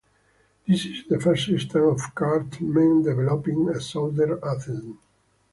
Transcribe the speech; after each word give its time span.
This 0.67 0.83
is 0.87 1.03
the 1.07 1.19
first 1.19 1.47
instance 1.47 2.01
of 2.01 2.15
Cartmen 2.15 3.03
developing 3.03 3.69
a 3.69 3.79
southern 3.79 4.39
accent. 4.43 4.95